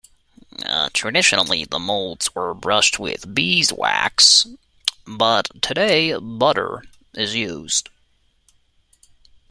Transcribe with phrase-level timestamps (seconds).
[0.93, 4.47] Traditionally the moulds were brushed with beeswax,
[5.05, 6.81] but today butter
[7.13, 7.89] is used.